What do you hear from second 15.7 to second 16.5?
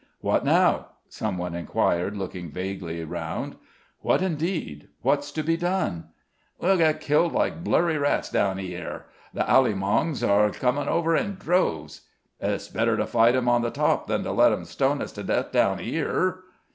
here."